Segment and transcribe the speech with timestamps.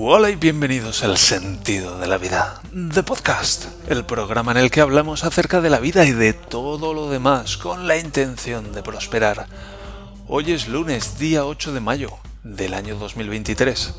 [0.00, 2.62] Hola y bienvenidos al Sentido de la Vida,
[2.94, 6.94] The Podcast, el programa en el que hablamos acerca de la vida y de todo
[6.94, 9.48] lo demás con la intención de prosperar.
[10.28, 12.10] Hoy es lunes, día 8 de mayo
[12.44, 13.94] del año 2023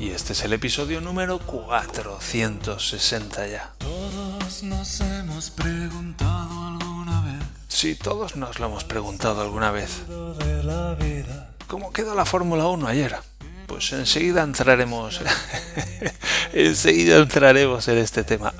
[0.00, 3.74] y este es el episodio número 460 ya.
[3.78, 10.02] Todos nos hemos preguntado alguna vez Sí, todos nos lo hemos preguntado alguna vez.
[11.68, 13.14] ¿Cómo quedó la Fórmula 1 ayer?
[13.66, 15.20] Pues enseguida entraremos.
[16.52, 18.52] enseguida entraremos en este tema.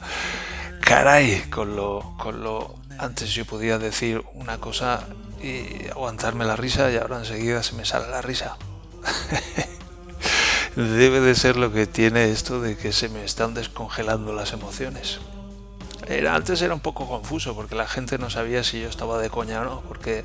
[0.80, 2.74] Caray, con lo, con lo.
[2.98, 5.06] Antes yo podía decir una cosa
[5.42, 8.56] y aguantarme la risa y ahora enseguida se me sale la risa.
[10.76, 15.20] Debe de ser lo que tiene esto de que se me están descongelando las emociones.
[16.06, 19.30] Era, antes era un poco confuso porque la gente no sabía si yo estaba de
[19.30, 20.24] coña o no, porque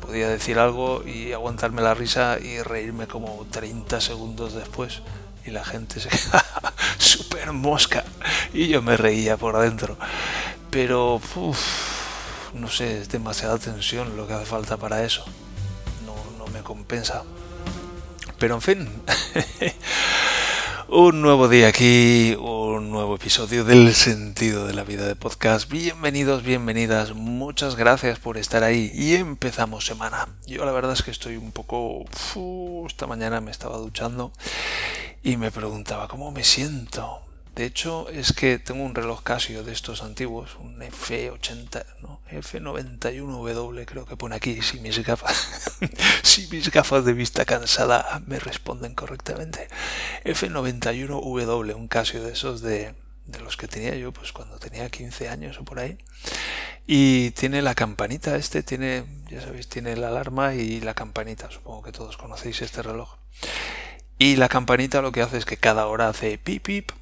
[0.00, 5.02] podía decir algo y aguantarme la risa y reírme como 30 segundos después
[5.44, 8.04] y la gente se quedaba súper mosca
[8.52, 9.96] y yo me reía por adentro.
[10.70, 11.20] Pero,
[12.54, 15.24] no sé, es demasiada tensión lo que hace falta para eso.
[16.38, 17.22] No me compensa.
[18.38, 18.88] Pero en fin,
[20.88, 22.34] un nuevo día aquí,
[22.80, 25.70] un nuevo episodio del sentido de la vida de podcast.
[25.70, 30.28] Bienvenidos, bienvenidas, muchas gracias por estar ahí y empezamos semana.
[30.46, 32.06] Yo la verdad es que estoy un poco...
[32.86, 34.32] esta mañana me estaba duchando
[35.22, 37.20] y me preguntaba cómo me siento.
[37.54, 43.84] De hecho, es que tengo un reloj Casio de estos antiguos, un F80, no, F91W
[43.86, 45.76] creo que pone aquí, si mis gafas,
[46.22, 49.68] si mis gafas de vista cansada me responden correctamente.
[50.24, 52.94] F91W, un Casio de esos de,
[53.42, 55.98] los que tenía yo pues cuando tenía 15 años o por ahí.
[56.86, 61.82] Y tiene la campanita, este tiene, ya sabéis, tiene la alarma y la campanita, supongo
[61.82, 63.16] que todos conocéis este reloj.
[64.18, 66.92] Y la campanita lo que hace es que cada hora hace pip pip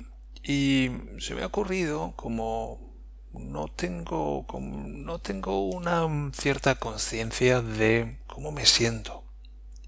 [0.48, 2.80] y se me ha ocurrido como
[3.34, 9.24] no tengo no tengo una cierta conciencia de cómo me siento.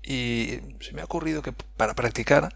[0.02, 2.54] Y se me ha ocurrido que para practicar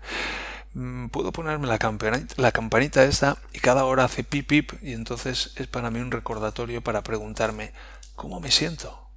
[0.74, 5.90] mm, puedo ponerme la campanita, esta y cada hora hace pip y entonces es para
[5.90, 7.72] mí un recordatorio para preguntarme
[8.16, 9.08] cómo me siento.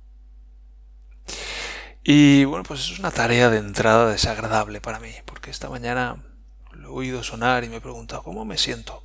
[2.06, 6.24] Y bueno, pues es una tarea de entrada desagradable para mí, porque esta mañana
[6.88, 9.04] he oído sonar y me he preguntado cómo me siento.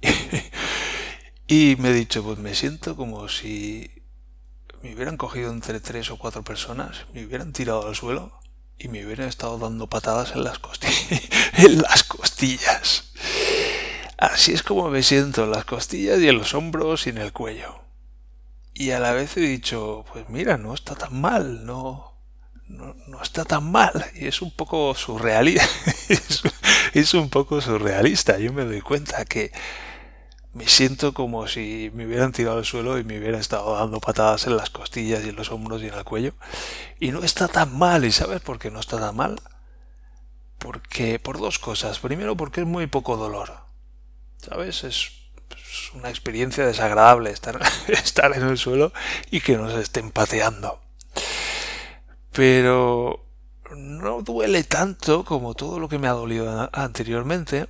[1.46, 3.90] y me he dicho, pues me siento como si
[4.82, 8.32] me hubieran cogido entre tres o cuatro personas, me hubieran tirado al suelo
[8.78, 10.60] y me hubieran estado dando patadas en las,
[11.58, 13.12] en las costillas.
[14.16, 17.32] Así es como me siento en las costillas y en los hombros y en el
[17.32, 17.80] cuello.
[18.72, 22.09] Y a la vez he dicho, pues mira, no está tan mal, no,
[22.70, 23.92] no, está tan mal.
[24.14, 25.66] Y es un poco surrealista.
[26.94, 28.38] es, un poco surrealista.
[28.38, 29.52] Yo me doy cuenta que
[30.52, 34.46] me siento como si me hubieran tirado al suelo y me hubieran estado dando patadas
[34.46, 36.34] en las costillas y en los hombros y en el cuello.
[36.98, 38.04] Y no está tan mal.
[38.04, 39.40] ¿Y sabes por qué no está tan mal?
[40.58, 41.98] Porque, por dos cosas.
[41.98, 43.52] Primero, porque es muy poco dolor.
[44.38, 44.84] ¿Sabes?
[44.84, 45.20] Es
[45.70, 48.92] es una experiencia desagradable estar, estar en el suelo
[49.30, 50.80] y que nos estén pateando.
[52.32, 53.26] Pero
[53.76, 57.68] no duele tanto como todo lo que me ha dolido anteriormente,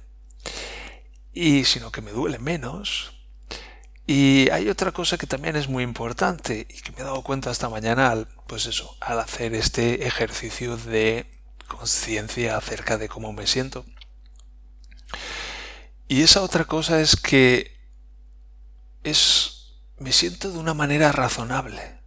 [1.32, 3.12] y sino que me duele menos.
[4.06, 7.50] Y hay otra cosa que también es muy importante y que me he dado cuenta
[7.50, 11.26] esta mañana al, pues eso, al hacer este ejercicio de
[11.69, 13.84] conciencia acerca de cómo me siento.
[16.09, 17.78] Y esa otra cosa es que
[19.04, 19.60] es
[19.99, 22.00] me siento de una manera razonable.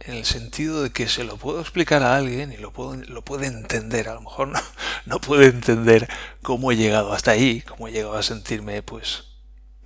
[0.00, 3.22] En el sentido de que se lo puedo explicar a alguien y lo, puedo, lo
[3.22, 4.08] puede entender.
[4.08, 4.60] A lo mejor no,
[5.06, 6.08] no puede entender
[6.42, 9.24] cómo he llegado hasta ahí, cómo he llegado a sentirme, pues,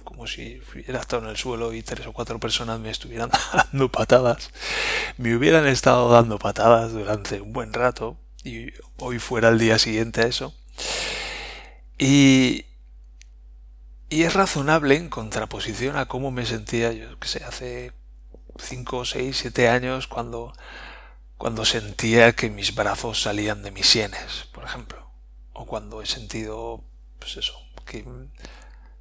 [0.05, 3.91] como si hubiera estado en el suelo y tres o cuatro personas me estuvieran dando
[3.91, 4.51] patadas.
[5.17, 8.69] Me hubieran estado dando patadas durante un buen rato y
[8.99, 10.55] hoy fuera el día siguiente a eso.
[11.99, 12.67] Y,
[14.11, 17.93] y es razonable en contraposición a cómo me sentía yo, que sé, hace
[18.63, 20.53] 5, 6, 7 años cuando,
[21.37, 25.11] cuando sentía que mis brazos salían de mis sienes, por ejemplo.
[25.53, 26.83] O cuando he sentido,
[27.19, 27.55] pues eso,
[27.85, 28.05] que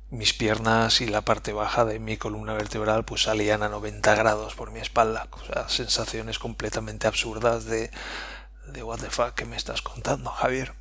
[0.09, 4.55] mis piernas y la parte baja de mi columna vertebral pues salían a 90 grados
[4.55, 5.29] por mi espalda.
[5.31, 7.91] O sensaciones completamente absurdas de,
[8.67, 10.73] de what the fuck que me estás contando, Javier.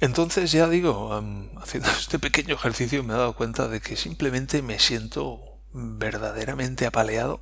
[0.00, 1.22] Entonces ya digo,
[1.60, 7.40] haciendo este pequeño ejercicio me he dado cuenta de que simplemente me siento verdaderamente apaleado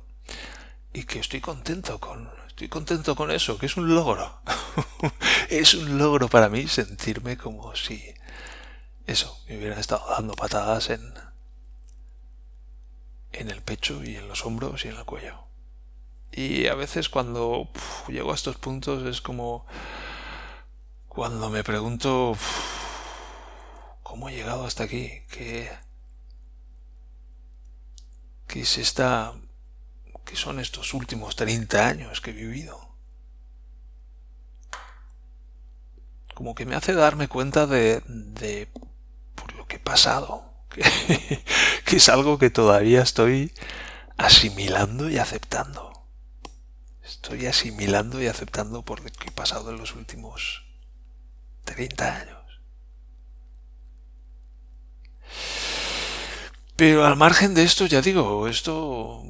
[0.93, 2.29] y que estoy contento con
[2.59, 4.41] estoy contento con eso, que es un logro.
[5.49, 8.03] es un logro para mí sentirme como si
[9.07, 11.13] eso, me hubieran estado dando patadas en,
[13.31, 15.39] en el pecho y en los hombros y en el cuello.
[16.33, 17.69] Y a veces cuando
[18.09, 19.65] llego a estos puntos es como
[21.07, 22.35] cuando me pregunto
[24.03, 25.71] cómo he llegado hasta aquí, qué,
[28.49, 29.33] qué es esta,
[30.25, 32.89] qué son estos últimos 30 años que he vivido.
[36.33, 38.67] Como que me hace darme cuenta de, de
[39.35, 41.43] por lo que he pasado, que,
[41.85, 43.53] que es algo que todavía estoy
[44.17, 46.07] asimilando y aceptando.
[47.03, 50.65] Estoy asimilando y aceptando por lo que he pasado en los últimos
[51.65, 52.39] 30 años.
[56.79, 59.21] Pero al margen de esto, ya digo, esto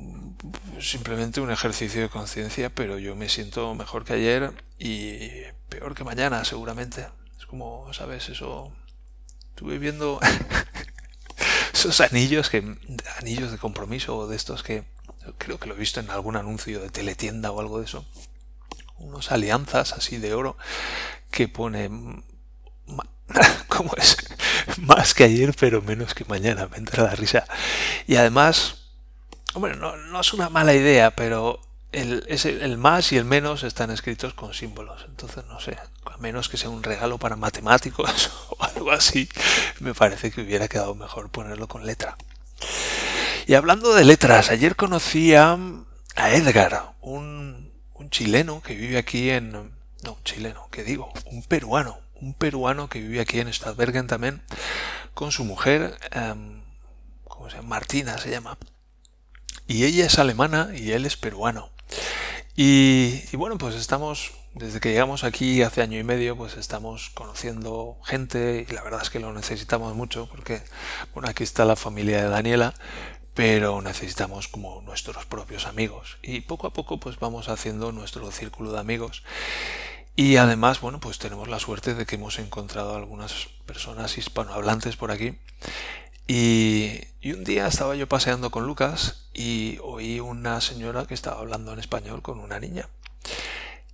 [0.77, 5.29] es simplemente un ejercicio de conciencia, pero yo me siento mejor que ayer y
[5.67, 7.07] peor que mañana, seguramente.
[7.39, 8.29] Es como, ¿sabes?
[8.29, 8.71] Eso.
[9.49, 10.19] Estuve viendo
[11.73, 12.77] esos anillos que
[13.17, 14.83] anillos de compromiso o de estos que
[15.39, 18.05] creo que lo he visto en algún anuncio de teletienda o algo de eso.
[18.97, 20.55] Unos alianzas así de oro
[21.31, 21.89] que pone
[23.67, 24.17] ¿Cómo es?
[24.81, 27.45] Más que ayer, pero menos que mañana, me entra la risa.
[28.07, 28.77] Y además,
[29.53, 31.61] hombre, no, no es una mala idea, pero
[31.91, 35.05] el, el más y el menos están escritos con símbolos.
[35.07, 39.29] Entonces, no sé, a menos que sea un regalo para matemáticos o algo así,
[39.79, 42.17] me parece que hubiera quedado mejor ponerlo con letra.
[43.47, 45.57] Y hablando de letras, ayer conocí a,
[46.15, 49.51] Edgar, un, un chileno que vive aquí en...
[49.51, 51.11] No, un chileno, ¿qué digo?
[51.25, 54.41] Un peruano, un peruano que vive aquí en Stadbergen también,
[55.13, 56.61] con su mujer, em,
[57.25, 57.69] ¿cómo se llama?
[57.69, 58.57] Martina se llama.
[59.67, 61.69] Y ella es alemana y él es peruano.
[62.55, 67.97] Y, bueno, pues estamos, desde que llegamos aquí hace año y medio, pues estamos conociendo
[68.03, 70.61] gente y la verdad es que lo necesitamos mucho porque,
[71.13, 72.73] bueno, aquí está la familia de Daniela,
[73.33, 76.17] pero necesitamos como nuestros propios amigos.
[76.21, 79.23] Y poco a poco pues vamos haciendo nuestro círculo de amigos.
[80.19, 85.11] Y además, bueno, pues tenemos la suerte de que hemos encontrado algunas personas hispanohablantes por
[85.11, 85.39] aquí.
[86.27, 91.71] Y, un día estaba yo paseando con Lucas y oí una señora que estaba hablando
[91.71, 92.89] en español con una niña.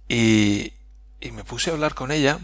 [0.10, 0.74] Y,
[1.31, 2.39] me puse a hablar con ella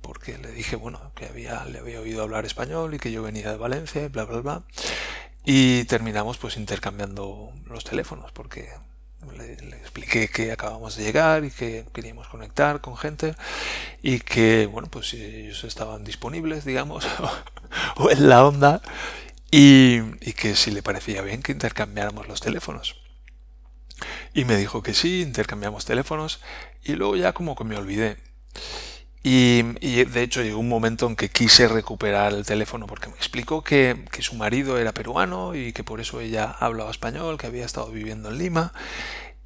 [0.00, 3.52] porque le dije, bueno, que había, le había oído hablar español y que yo venía
[3.52, 4.62] de Valencia y bla, bla, bla.
[5.44, 8.68] Y terminamos pues intercambiando los teléfonos porque
[9.32, 13.34] le, expliqué que acabamos de llegar y que queríamos conectar con gente
[14.02, 17.06] y que, bueno, pues si ellos estaban disponibles, digamos,
[17.96, 18.82] o en la onda
[19.50, 22.96] y que si le parecía bien que intercambiáramos los teléfonos.
[24.32, 26.40] Y me dijo que sí, intercambiamos teléfonos
[26.82, 28.16] y luego ya como que me olvidé.
[29.26, 29.62] Y,
[30.04, 34.04] de hecho llegó un momento en que quise recuperar el teléfono porque me explicó que,
[34.20, 38.28] su marido era peruano y que por eso ella hablaba español, que había estado viviendo
[38.28, 38.74] en Lima.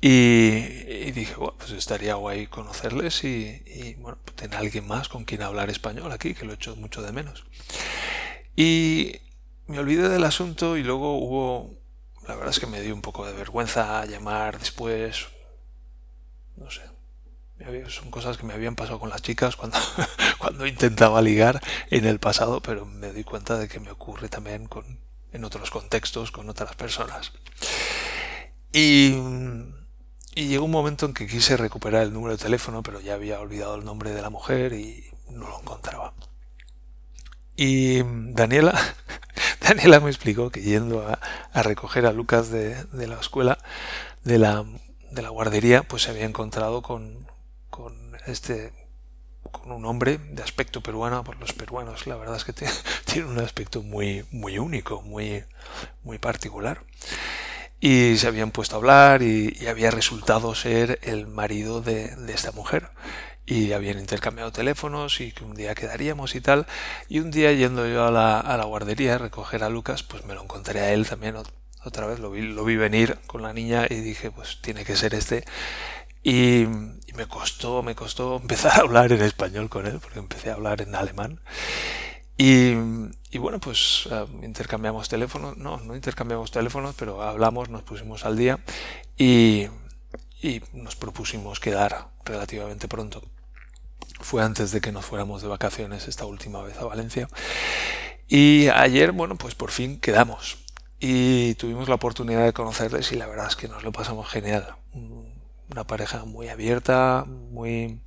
[0.00, 5.42] Y, dije, bueno, pues estaría guay conocerles y, bueno, pues tener alguien más con quien
[5.42, 7.44] hablar español aquí, que lo he hecho mucho de menos.
[8.56, 9.14] Y
[9.68, 11.78] me olvidé del asunto y luego hubo,
[12.26, 15.28] la verdad es que me dio un poco de vergüenza llamar después,
[16.56, 16.82] no sé,
[17.88, 19.78] son cosas que me habían pasado con las chicas cuando,
[20.38, 21.60] cuando intentaba ligar
[21.90, 25.00] en el pasado, pero me di cuenta de que me ocurre también con,
[25.32, 27.32] en otros contextos con otras personas.
[28.72, 29.14] Y,
[30.34, 33.40] y llegó un momento en que quise recuperar el número de teléfono, pero ya había
[33.40, 36.14] olvidado el nombre de la mujer y no lo encontraba.
[37.56, 38.78] Y Daniela,
[39.60, 41.18] Daniela me explicó que yendo a,
[41.52, 43.58] a recoger a Lucas de, de la escuela,
[44.22, 44.64] de la,
[45.10, 47.26] de la guardería, pues se había encontrado con,
[47.70, 48.72] con este
[49.50, 53.38] con un hombre de aspecto peruano, por los peruanos la verdad es que tiene un
[53.38, 55.44] aspecto muy muy único, muy
[56.02, 56.82] muy particular.
[57.80, 62.90] Y se habían puesto a hablar y, había resultado ser el marido de, esta mujer.
[63.46, 66.66] Y habían intercambiado teléfonos y que un día quedaríamos y tal.
[67.08, 70.24] Y un día yendo yo a la, a la guardería a recoger a Lucas, pues
[70.24, 71.36] me lo encontré a él también
[71.84, 72.18] otra vez.
[72.18, 75.44] Lo vi, lo vi venir con la niña y dije, pues tiene que ser este.
[76.22, 76.66] Y,
[77.18, 80.80] me costó, me costó empezar a hablar en español con él, porque empecé a hablar
[80.80, 81.40] en alemán.
[82.40, 82.74] Y,
[83.38, 88.60] bueno, pues eh, intercambiamos teléfonos, no, no intercambiamos teléfonos, pero hablamos, nos pusimos al día
[89.16, 89.66] y,
[90.40, 93.24] y nos propusimos quedar relativamente pronto.
[94.20, 97.28] Fue antes de que nos fuéramos de vacaciones esta última vez a Valencia.
[98.28, 100.58] Y ayer, bueno, pues por fin quedamos.
[101.00, 104.76] Y tuvimos la oportunidad de conocerles y la verdad es que nos lo pasamos genial
[105.70, 108.00] una pareja muy abierta, muy...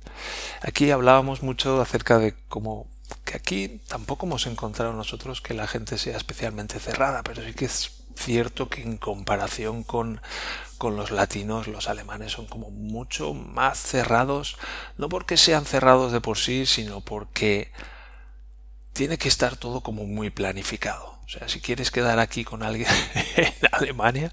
[0.62, 2.86] Aquí hablábamos mucho acerca de cómo
[3.24, 7.66] que aquí tampoco hemos encontrado nosotros que la gente sea especialmente cerrada, pero sí que
[7.66, 10.20] es cierto que en comparación con,
[10.78, 14.56] con los latinos, los alemanes son como mucho más cerrados,
[14.96, 17.72] no porque sean cerrados de por sí, sino porque
[18.92, 21.18] tiene que estar todo como muy planificado.
[21.24, 22.88] O sea, si quieres quedar aquí con alguien
[23.36, 24.32] en Alemania,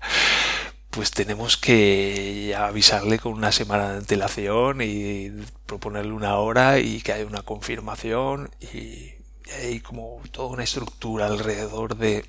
[0.99, 5.31] pues tenemos que avisarle con una semana de antelación y
[5.65, 9.13] proponerle una hora y que haya una confirmación y,
[9.61, 12.25] hay como toda una estructura alrededor de,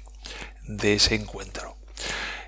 [0.83, 1.79] ese encuentro.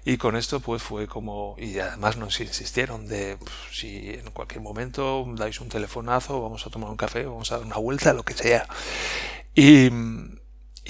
[0.04, 4.60] Y con esto pues fue como, y además nos insistieron de pues, si en cualquier
[4.60, 8.22] momento dais un telefonazo, vamos a tomar un café, vamos a dar una vuelta, lo
[8.22, 8.68] que sea.
[9.56, 9.90] Y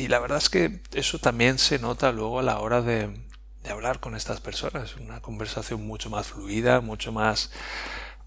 [0.09, 3.32] la verdad es que eso también se nota luego a la hora de,
[3.63, 7.51] de hablar con estas personas, una conversación mucho más fluida, mucho más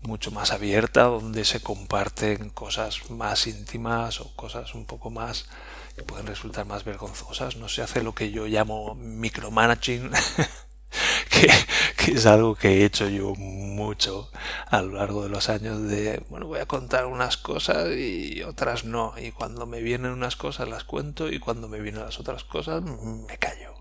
[0.02, 5.48] mucho más abierta, donde se comparten cosas más íntimas o cosas un poco más
[5.96, 7.56] que pueden resultar más vergonzosas.
[7.58, 10.12] No se hace lo que yo llamo micromanaging,
[11.30, 11.50] que,
[11.98, 14.30] que, es algo que he hecho yo mucho
[14.68, 18.86] a lo largo de los años de, bueno, voy a contar unas cosas y otras
[18.86, 19.14] no.
[19.18, 22.84] Y cuando me vienen unas cosas las cuento y cuando me vienen las otras cosas
[22.84, 23.74] me callo.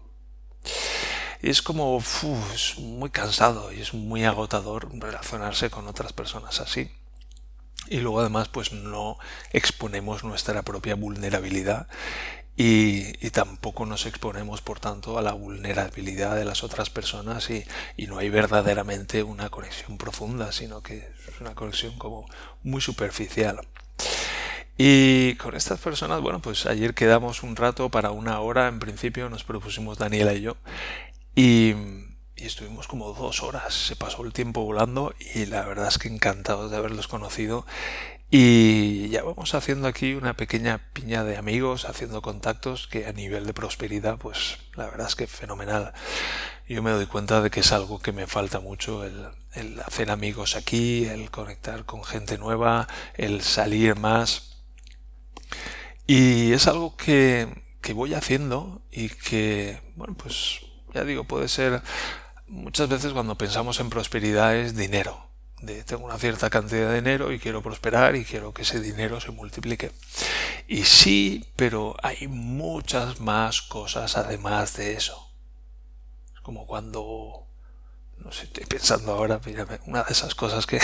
[1.45, 2.03] Y es como
[2.55, 6.91] es muy cansado y es muy agotador relacionarse con otras personas así.
[7.87, 9.19] Y luego además pues no
[9.53, 11.87] exponemos nuestra propia vulnerabilidad
[12.57, 17.67] y, y, tampoco nos exponemos por tanto a la vulnerabilidad de las otras personas y,
[17.99, 20.97] y, no hay verdaderamente una conexión profunda, sino que
[21.29, 22.27] es una conexión como
[22.63, 23.61] muy superficial.
[24.79, 29.29] Y con estas personas, bueno, pues ayer quedamos un rato para una hora, en principio
[29.29, 30.57] nos propusimos Daniela y yo,
[31.35, 31.75] y,
[32.37, 36.71] estuvimos como dos horas, se pasó el tiempo volando y la verdad es que encantados
[36.71, 37.67] de haberlos conocido.
[38.31, 43.47] Y ya vamos haciendo aquí una pequeña piña de amigos, haciendo contactos que a nivel
[43.47, 45.93] de prosperidad, pues la verdad es que fenomenal.
[46.69, 50.11] Yo me doy cuenta de que es algo que me falta mucho, el, el hacer
[50.11, 54.63] amigos aquí, el conectar con gente nueva, el salir más.
[56.07, 57.49] Y es algo que,
[57.81, 60.61] que voy haciendo y que, bueno, pues
[60.95, 61.83] ya digo, puede ser
[62.47, 65.29] muchas veces cuando pensamos en prosperidad es dinero.
[65.61, 69.21] De, tengo una cierta cantidad de dinero y quiero prosperar y quiero que ese dinero
[69.21, 69.93] se multiplique.
[70.69, 75.33] Y sí, pero hay muchas más cosas además de eso.
[76.35, 77.47] Es como cuando,
[78.19, 79.41] no sé, estoy pensando ahora,
[79.87, 80.81] una de esas cosas que,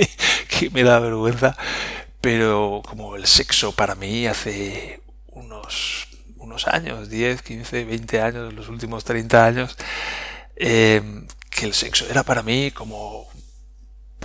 [0.48, 1.56] que me da vergüenza,
[2.20, 6.08] pero como el sexo para mí hace unos
[6.44, 9.76] unos años, 10, 15, 20 años, los últimos 30 años,
[10.56, 11.02] eh,
[11.50, 13.26] que el sexo era para mí como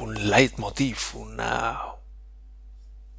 [0.01, 1.81] un leitmotiv, una,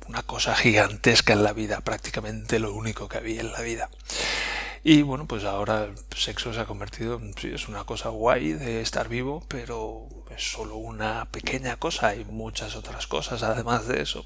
[0.08, 3.90] una cosa gigantesca en la vida, prácticamente lo único que había en la vida.
[4.82, 8.54] Y bueno, pues ahora el sexo se ha convertido en sí, es una cosa guay
[8.54, 14.00] de estar vivo, pero es solo una pequeña cosa, hay muchas otras cosas además de
[14.00, 14.24] eso.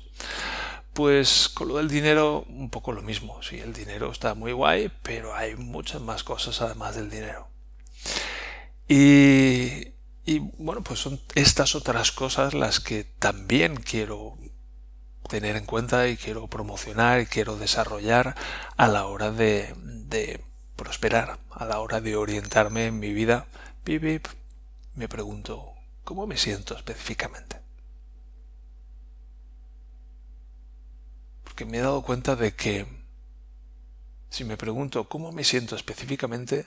[0.94, 3.42] Pues con lo del dinero un poco lo mismo.
[3.42, 7.48] Sí, el dinero está muy guay, pero hay muchas más cosas además del dinero.
[8.88, 9.88] Y,
[10.24, 14.38] y bueno, pues son estas otras cosas las que también quiero
[15.28, 18.36] tener en cuenta y quiero promocionar y quiero desarrollar
[18.76, 20.44] a la hora de, de
[20.76, 23.46] prosperar, a la hora de orientarme en mi vida.
[23.82, 24.28] Pip,
[24.94, 25.72] me pregunto,
[26.04, 27.63] ¿cómo me siento específicamente?
[31.54, 32.86] Que me he dado cuenta de que
[34.30, 36.66] si me pregunto cómo me siento específicamente,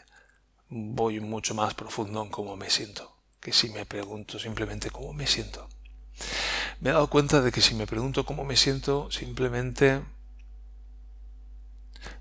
[0.70, 3.18] voy mucho más profundo en cómo me siento
[3.48, 5.70] que si me pregunto simplemente cómo me siento.
[6.82, 10.02] Me he dado cuenta de que si me pregunto cómo me siento, simplemente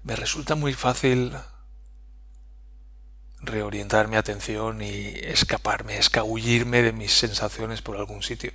[0.02, 1.32] me resulta muy fácil
[3.40, 8.52] reorientar mi atención y escaparme, escabullirme de mis sensaciones por algún sitio.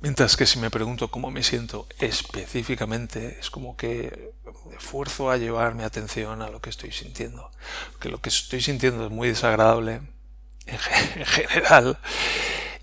[0.00, 4.32] Mientras que si me pregunto cómo me siento específicamente, es como que
[4.76, 7.50] esfuerzo a llevar mi atención a lo que estoy sintiendo.
[7.98, 10.02] Que lo que estoy sintiendo es muy desagradable
[10.66, 10.78] en,
[11.26, 11.98] general.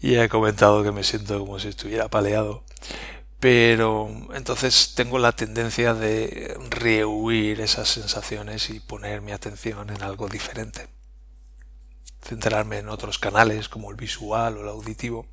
[0.02, 2.64] Y he comentado que me siento como si estuviera paleado.
[3.40, 10.28] Pero entonces tengo la tendencia de rehuir esas sensaciones y poner mi atención en algo
[10.28, 10.88] diferente.
[12.22, 15.28] Centrarme en otros canales como el visual o el auditivo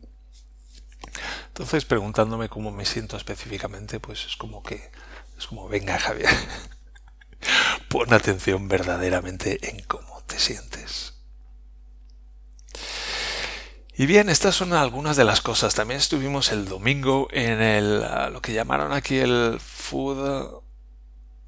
[1.49, 4.91] entonces, preguntándome cómo me siento específicamente, pues es como que,
[5.39, 6.31] es como, venga Javier,
[7.89, 11.15] pon atención verdaderamente en cómo te sientes.
[13.95, 15.75] Y bien, estas son algunas de las cosas.
[15.75, 20.63] También estuvimos el domingo en el ah, lo que llamaron aquí el Food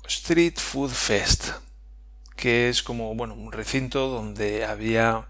[0.06, 1.52] Street Food Fest,
[2.36, 5.26] que es como bueno un recinto donde había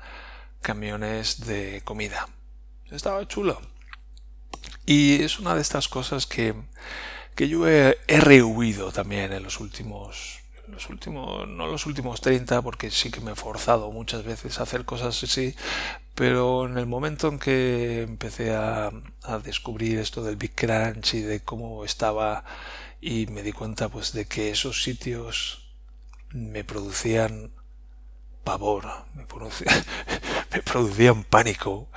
[0.60, 2.28] camiones de comida.
[2.90, 3.60] Estaba chulo.
[4.86, 6.54] Y es una de estas cosas que,
[7.34, 12.90] que yo he, rehuido también en los últimos los últimos, no los últimos 30, porque
[12.90, 15.54] sí que me he forzado muchas veces a hacer cosas así,
[16.14, 18.90] pero en el momento en que empecé a,
[19.22, 22.44] a descubrir esto del Big Crunch y de cómo estaba
[23.00, 25.68] y me di cuenta pues de que esos sitios
[26.30, 27.52] me producían
[28.44, 29.84] pavor, me, producían,
[30.52, 31.88] me producían pánico,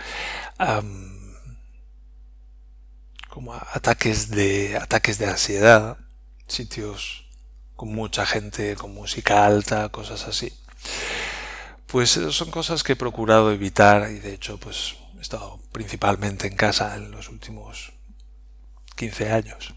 [3.38, 6.00] como ataques de ataques de ansiedad,
[6.48, 7.30] sitios
[7.76, 10.52] con mucha gente, con música alta, cosas así.
[11.86, 16.56] Pues son cosas que he procurado evitar y de hecho pues he estado principalmente en
[16.56, 17.94] casa en los últimos
[18.96, 19.76] 15 años.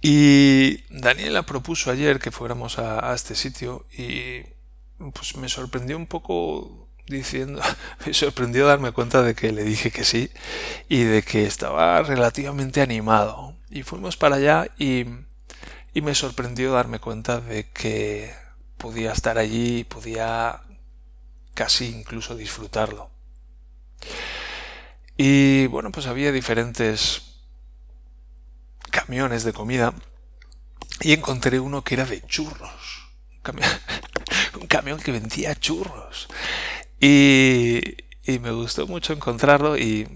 [0.00, 4.42] Y Daniela propuso ayer que fuéramos a, este sitio y
[5.14, 7.60] pues me sorprendió un poco diciendo,
[8.06, 10.30] me sorprendió darme cuenta de que le dije que sí
[10.88, 13.56] y de que estaba relativamente animado.
[13.70, 15.06] Y fuimos para allá y
[15.94, 18.34] y me sorprendió darme cuenta de que
[18.78, 20.62] podía estar allí y podía
[21.54, 23.10] casi incluso disfrutarlo.
[25.16, 27.36] Y bueno, pues había diferentes
[28.90, 29.94] camiones de comida
[31.00, 33.10] y encontré uno que era de churros.
[34.54, 36.28] Un camión, que vendía churros.
[37.04, 37.96] Y,
[38.40, 40.06] me gustó mucho encontrarlo y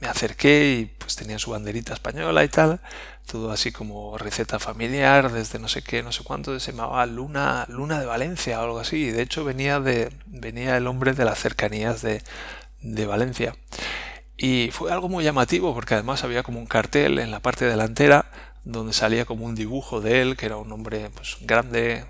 [0.00, 2.80] me acerqué y pues tenía su banderita española y tal,
[3.30, 7.66] todo así como receta familiar, desde no sé qué, no sé cuánto, se llamaba Luna,
[7.68, 11.26] Luna de Valencia o algo así, y de hecho venía de, venía el hombre de
[11.26, 12.22] las cercanías de,
[12.80, 13.54] de Valencia.
[14.38, 18.24] Y fue algo muy llamativo porque además había como un cartel en la parte delantera
[18.64, 22.06] donde salía como un dibujo de él, que era un hombre pues, grande,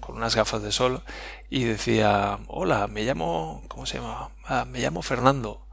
[0.00, 1.02] con, unas gafas de sol,
[1.50, 4.30] y decía, hola, me llamo, ¿cómo se llama?
[4.44, 5.68] Ah, me llamo Fernando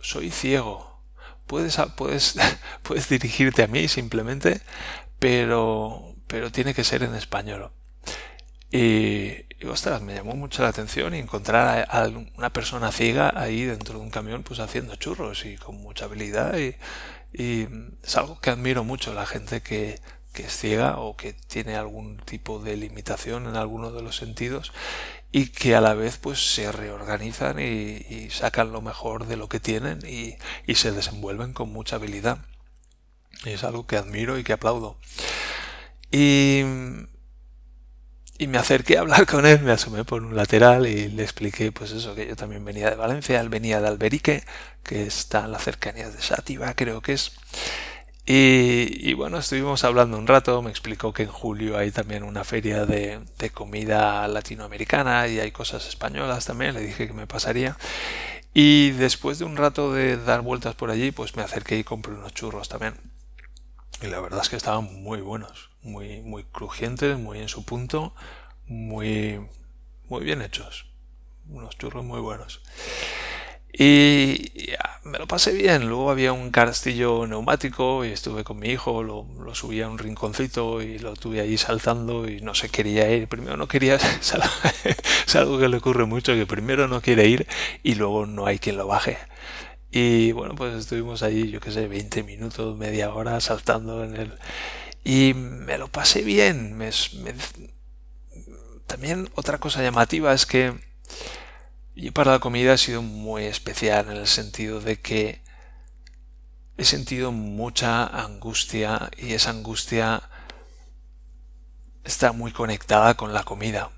[0.00, 1.00] soy ciego.
[1.46, 2.36] Puedes, puedes,
[2.82, 4.60] puedes dirigirte a mí simplemente,
[5.18, 7.70] pero, pero tiene que ser en español.
[8.70, 13.98] Y, y, ostras, me llamó mucho la atención encontrar a, una persona ciega ahí dentro
[13.98, 16.74] de un camión pues haciendo churros y con mucha habilidad y,
[17.34, 17.68] y
[18.02, 20.00] es algo que admiro mucho la gente que,
[20.32, 24.72] que es ciega o que tiene algún tipo de limitación en alguno de los sentidos
[25.32, 29.60] y que a la vez pues se reorganizan y, sacan lo mejor de lo que
[29.60, 30.36] tienen y,
[30.74, 32.38] se desenvuelven con mucha habilidad.
[33.46, 34.98] es algo que admiro y que aplaudo.
[36.10, 36.62] Y,
[38.38, 41.72] y me acerqué a hablar con él, me asomé por un lateral y le expliqué
[41.72, 44.44] pues eso, que yo también venía de Valencia, él venía de Alberique,
[44.82, 47.32] que está en las cercanías de Sátiva, creo que es.
[48.24, 52.86] Y, bueno, estuvimos hablando un rato, me explicó que en julio hay también una feria
[52.86, 53.20] de,
[53.52, 57.76] comida latinoamericana y hay cosas españolas también, le dije que me pasaría.
[58.54, 62.12] Y después de un rato de dar vueltas por allí, pues me acerqué y compré
[62.14, 62.94] unos churros también.
[64.02, 68.14] Y la verdad es que estaban muy buenos, muy, muy crujientes, muy en su punto,
[68.66, 69.40] muy,
[70.08, 70.86] muy bien hechos.
[71.48, 72.62] Unos churros muy buenos.
[73.72, 74.52] Y
[75.04, 75.88] me lo pasé bien.
[75.88, 79.98] Luego había un castillo neumático y estuve con mi hijo, lo, lo subí a un
[79.98, 83.28] rinconcito y lo tuve allí saltando y no se quería ir.
[83.28, 87.46] Primero no quería, es algo que le ocurre mucho, que primero no quiere ir
[87.82, 89.18] y luego no hay quien lo baje.
[89.90, 94.32] Y bueno, pues estuvimos allí, yo qué sé, 20 minutos, media hora saltando en el...
[95.04, 96.78] Y me lo pasé bien.
[98.86, 100.72] También otra cosa llamativa es que
[101.94, 105.42] y para la comida ha sido muy especial en el sentido de que
[106.76, 110.22] he sentido mucha angustia y esa angustia
[112.04, 113.90] está muy conectada con la comida.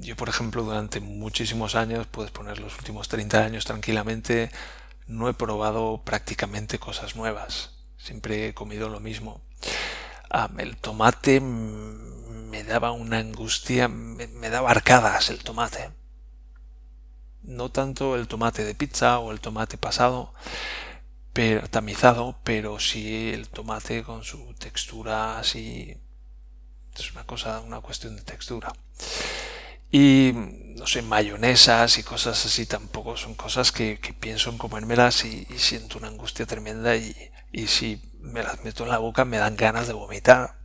[0.00, 4.50] yo, por ejemplo, durante muchísimos años, puedes poner los últimos 30 años tranquilamente,
[5.06, 7.70] no he probado prácticamente cosas nuevas.
[7.96, 9.40] Siempre he comido lo mismo.
[10.58, 11.40] el tomate
[12.50, 15.90] me daba una angustia, me, daba arcadas el tomate.
[17.42, 20.34] No tanto el tomate de pizza o el tomate pasado,
[21.32, 25.96] pero, tamizado, pero sí el tomate con su textura así.
[26.96, 28.72] Es una cosa, una cuestión de textura.
[29.92, 35.46] Y no sé, mayonesas y cosas así tampoco son cosas que, pienso en comérmelas y,
[35.50, 37.14] y, siento una angustia tremenda y,
[37.52, 40.60] y si me las meto en la boca me dan ganas de vomitar.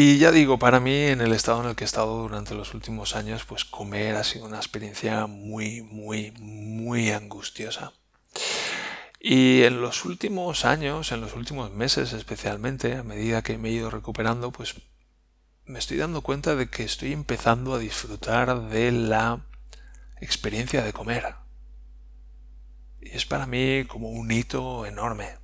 [0.00, 2.72] Y ya digo, para mí, en el estado en el que he estado durante los
[2.72, 7.92] últimos años, pues comer ha sido una experiencia muy, muy, muy angustiosa.
[9.18, 13.72] Y en los últimos años, en los últimos meses especialmente, a medida que me he
[13.72, 14.76] ido recuperando, pues
[15.64, 19.46] me estoy dando cuenta de que estoy empezando a disfrutar de la
[20.20, 21.34] experiencia de comer.
[23.00, 25.38] Y es para mí como un hito enorme.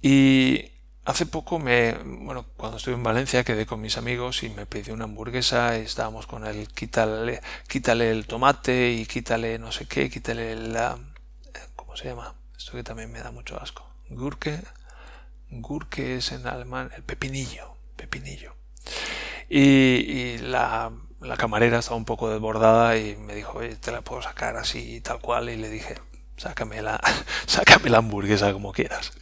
[0.00, 0.75] Y
[1.06, 4.90] hace poco me, bueno, cuando estuve en Valencia quedé con mis amigos y me pedí
[4.90, 10.10] una hamburguesa y estábamos con el quítale, quítale el tomate y quítale no sé qué,
[10.10, 10.98] quítale la,
[11.74, 12.34] ¿cómo se llama?
[12.56, 13.88] Esto que también me da mucho asco.
[14.10, 14.60] Gurke,
[15.50, 18.54] Gurke es en alemán el pepinillo pepinillo.
[19.48, 20.92] Y, la,
[21.38, 25.20] camarera estaba un poco desbordada y me dijo, Oye, te la puedo sacar así tal
[25.20, 25.48] cual.
[25.48, 25.96] Y le dije,
[26.36, 27.00] sácame la,
[27.46, 29.12] sácame la hamburguesa como quieras.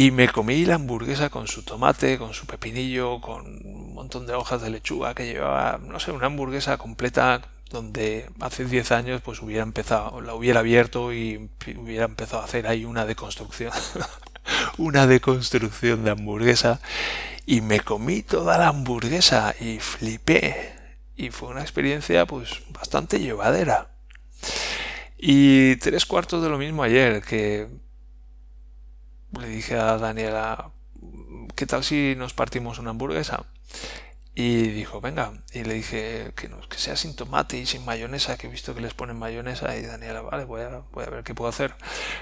[0.00, 4.32] Y me comí la hamburguesa con su tomate, con su pepinillo, con un montón de
[4.32, 9.42] hojas de lechuga que llevaba, no sé, una hamburguesa completa donde hace 10 años pues
[9.42, 13.72] hubiera empezado, la hubiera abierto y hubiera empezado a hacer ahí una deconstrucción.
[14.78, 16.80] una deconstrucción de hamburguesa
[17.44, 20.78] y me comí toda la hamburguesa y flipé.
[21.14, 23.90] Y fue una experiencia pues bastante llevadera.
[25.18, 27.68] Y tres cuartos de lo mismo ayer, que
[29.38, 30.70] le dije a Daniela,
[31.54, 33.46] ¿qué tal si nos partimos una hamburguesa?
[34.34, 35.32] Y dijo, venga.
[35.52, 38.74] Y le dije que, no, que sea sin tomate y sin mayonesa, que he visto
[38.74, 39.76] que les ponen mayonesa.
[39.76, 41.74] Y Daniela, vale, voy a, voy a ver qué puedo hacer.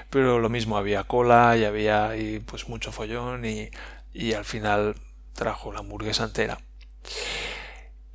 [0.09, 3.69] Pero lo mismo, había cola y había y pues mucho follón y,
[4.13, 4.95] y al final
[5.33, 6.59] trajo la hamburguesa entera.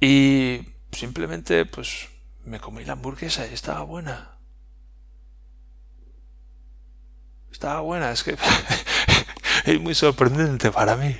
[0.00, 2.08] Y simplemente pues
[2.44, 4.33] me comí la hamburguesa y estaba buena.
[7.54, 8.36] Estaba buena, es que
[9.64, 11.16] es muy sorprendente para mí.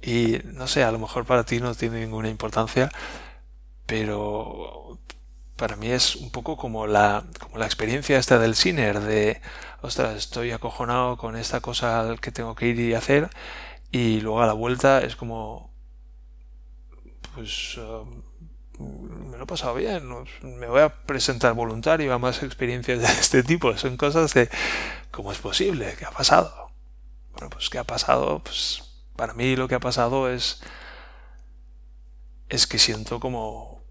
[0.00, 2.88] Y no sé, a lo mejor para ti no tiene ninguna importancia,
[3.84, 5.00] pero
[5.56, 9.42] para mí es un poco como la, como la experiencia esta del Siner, de,
[9.82, 13.28] ostras, estoy acojonado con esta cosa que tengo que ir y hacer,
[13.90, 15.72] y luego a la vuelta es como,
[17.34, 18.22] pues um,
[19.38, 20.02] me lo he pasado bien,
[20.42, 24.48] me voy a presentar voluntario a más experiencias de este tipo, son cosas que,
[25.12, 25.94] ¿cómo es posible?
[25.96, 26.72] ¿Qué ha pasado?
[27.34, 28.42] Bueno, pues ¿qué ha pasado?
[28.42, 28.82] Pues
[29.14, 30.60] para mí lo que ha pasado es
[32.48, 33.84] es que siento como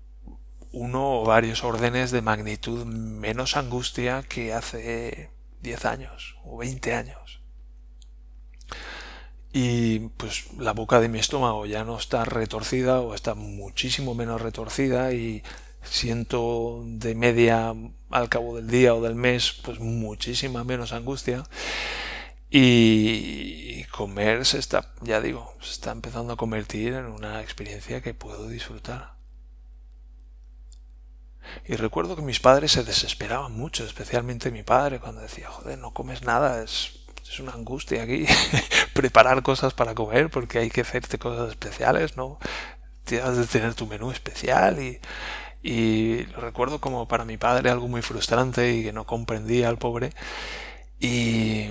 [0.74, 5.32] uno o varios órdenes de magnitud menos angustia que hace
[5.62, 7.27] 10 años o 20 años.
[9.60, 14.40] Y pues la boca de mi estómago ya no está retorcida o está muchísimo menos
[14.40, 15.42] retorcida y
[15.82, 17.74] siento de media
[18.12, 21.44] al cabo del día o del mes pues muchísima menos angustia.
[22.52, 28.14] Y comer se está ya digo se está empezando a convertir en una experiencia que
[28.14, 29.16] puedo disfrutar.
[31.66, 35.94] Y recuerdo que mis padres se desesperaban mucho, especialmente mi padre, cuando decía, joder, no
[35.94, 36.97] comes nada, es,
[37.30, 38.26] es una angustia aquí
[38.94, 42.40] preparar cosas para comer porque hay que hacerte cosas especiales, ¿no?
[43.04, 45.00] Tienes de tener tu menú especial y,
[46.34, 50.12] lo recuerdo como para mi padre algo muy frustrante y que no comprendía al pobre.
[51.00, 51.70] Y,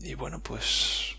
[0.00, 1.18] y bueno, pues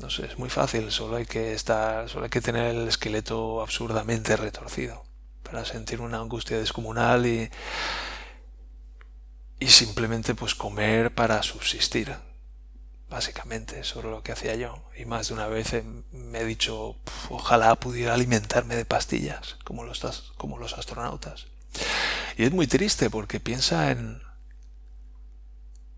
[0.00, 3.60] No sé, es muy fácil, solo hay que estar, solo hay que tener el esqueleto
[3.60, 5.04] absurdamente retorcido
[5.42, 7.50] para sentir una angustia descomunal y
[9.60, 12.16] y simplemente pues comer para subsistir.
[13.10, 14.82] Básicamente, eso es lo que hacía yo.
[14.96, 15.74] Y más de una vez
[16.12, 16.96] me he dicho,
[17.28, 21.46] ojalá pudiera alimentarme de pastillas, como los, como los astronautas.
[22.36, 24.22] Y es muy triste porque piensa en,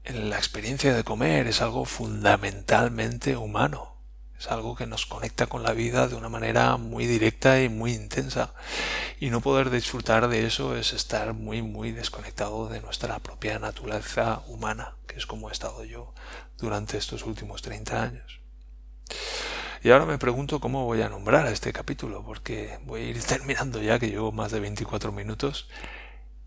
[0.04, 3.92] en la experiencia de comer, es algo fundamentalmente humano.
[4.38, 7.92] Es algo que nos conecta con la vida de una manera muy directa y muy
[7.92, 8.54] intensa.
[9.22, 14.42] Y no poder disfrutar de eso es estar muy, muy desconectado de nuestra propia naturaleza
[14.48, 16.12] humana, que es como he estado yo
[16.58, 18.40] durante estos últimos 30 años.
[19.84, 23.22] Y ahora me pregunto cómo voy a nombrar a este capítulo, porque voy a ir
[23.22, 25.68] terminando ya, que llevo más de 24 minutos,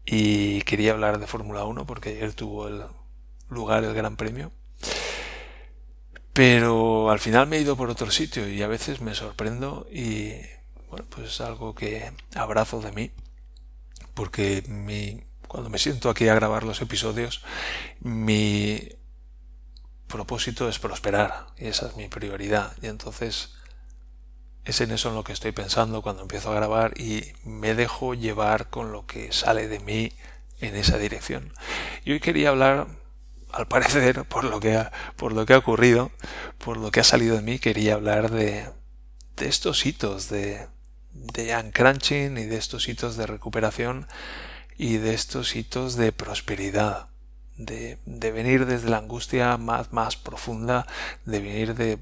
[0.05, 2.83] y quería hablar de Fórmula 1 porque ayer tuvo el
[3.47, 4.51] lugar el Gran Premio.
[6.33, 10.33] Pero al final me he ido por otro sitio y a veces me sorprendo y
[10.89, 13.11] bueno, pues es algo que abrazo de mí.
[14.13, 17.43] Porque mi, cuando me siento aquí a grabar los episodios,
[17.99, 18.89] mi
[20.07, 22.73] propósito es prosperar y esa es mi prioridad.
[22.81, 23.53] Y entonces
[24.63, 28.13] es en eso en lo que estoy pensando cuando empiezo a grabar y me dejo
[28.13, 30.11] llevar con lo que sale de mí
[30.59, 31.53] en esa dirección.
[32.03, 32.87] Y hoy quería hablar
[33.51, 36.11] al parecer, por lo que ha, por lo que ha ocurrido,
[36.57, 38.69] por lo que ha salido de mí, quería hablar de,
[39.37, 40.67] de estos hitos de,
[41.15, 44.07] de uncrunching y de estos hitos de recuperación
[44.77, 47.07] y de estos hitos de prosperidad,
[47.57, 50.85] de, de venir desde la angustia más, más profunda,
[51.25, 51.97] de venir de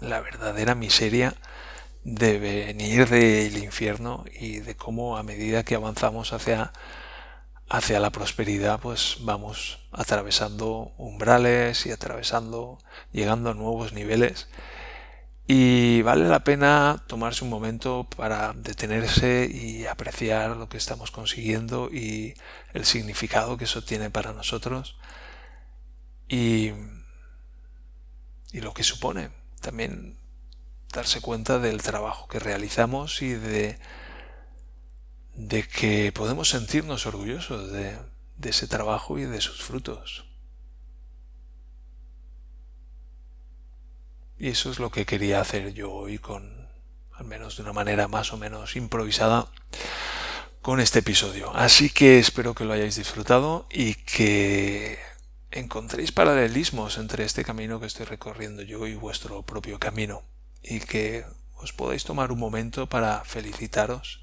[0.00, 1.34] la verdadera miseria,
[2.04, 6.72] de venir del infierno y de cómo a medida que avanzamos hacia
[7.70, 12.78] hacia la prosperidad pues vamos atravesando umbrales y atravesando,
[13.12, 14.48] llegando a nuevos niveles.
[15.52, 21.90] Y vale la pena tomarse un momento para detenerse y apreciar lo que estamos consiguiendo
[21.90, 22.34] y
[22.72, 24.96] el significado que eso tiene para nosotros
[26.28, 26.70] y,
[28.52, 29.30] y lo que supone.
[29.60, 30.16] También
[30.92, 33.76] darse cuenta del trabajo que realizamos y de
[35.34, 37.98] de que podemos sentirnos orgullosos de,
[38.36, 40.29] de ese trabajo y de sus frutos.
[44.40, 46.66] Y eso es lo que quería hacer yo hoy con,
[47.12, 49.48] al menos de una manera más o menos improvisada,
[50.62, 51.54] con este episodio.
[51.54, 54.98] Así que espero que lo hayáis disfrutado y que
[55.50, 60.22] encontréis paralelismos entre este camino que estoy recorriendo yo y vuestro propio camino.
[60.62, 61.26] Y que
[61.56, 64.22] os podáis tomar un momento para felicitaros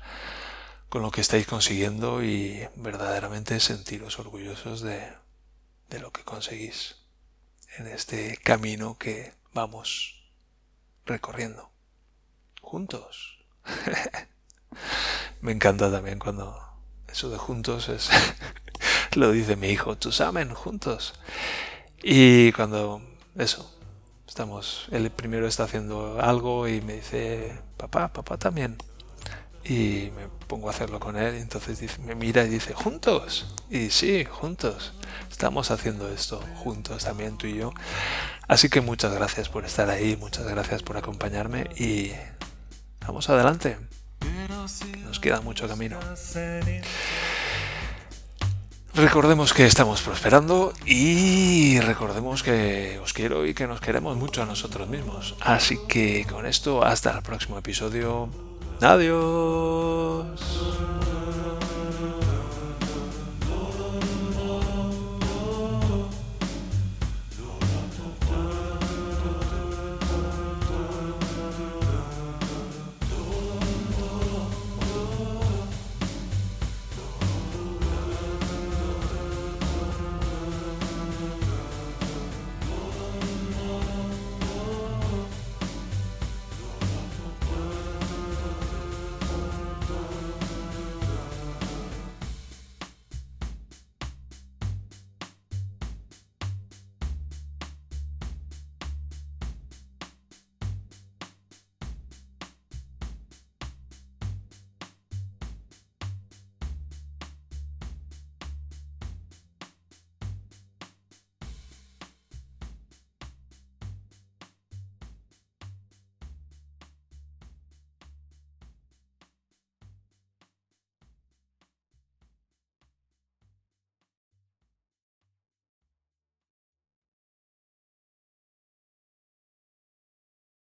[0.90, 5.00] con lo que estáis consiguiendo y verdaderamente sentiros orgullosos de,
[5.90, 6.96] de lo que conseguís
[7.78, 10.32] en este camino que vamos
[11.06, 11.72] recorriendo
[12.62, 13.40] juntos.
[15.42, 16.60] Me encanta también cuando
[17.08, 18.10] eso de juntos es
[19.14, 21.14] lo dice mi hijo, tú saben, juntos.
[22.04, 23.02] Y cuando
[23.36, 23.74] eso,
[24.28, 28.78] estamos, él primero está haciendo algo y me dice, papá, papá también
[29.70, 33.54] y me pongo a hacerlo con él y entonces me mira y dice, juntos.
[33.70, 34.94] Y sí, juntos.
[35.30, 37.74] Estamos haciendo esto juntos también tú y yo.
[38.48, 42.12] Así que muchas gracias por estar ahí, muchas gracias por acompañarme y
[43.06, 43.78] vamos adelante.
[45.04, 46.00] Nos queda mucho camino.
[48.94, 54.46] Recordemos que estamos prosperando y recordemos que os quiero y que nos queremos mucho a
[54.46, 55.36] nosotros mismos.
[55.42, 58.30] Así que con esto, hasta el próximo episodio.
[58.82, 60.28] Adiós.